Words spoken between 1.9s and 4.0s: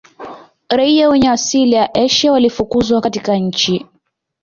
Asia walifukuzwa katika nchi